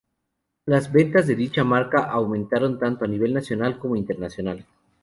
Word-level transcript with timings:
Las 0.65 0.91
ventas 0.91 1.27
de 1.27 1.35
dicha 1.35 1.63
marca 1.63 1.99
aumentaron 2.05 2.79
tanto 2.79 3.05
a 3.05 3.07
nivel 3.07 3.35
nacional 3.35 3.77
como 3.77 3.95
internacional. 3.95 4.65